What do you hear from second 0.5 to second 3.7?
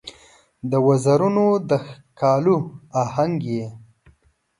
د وزرونو د ښکالو آهنګ یې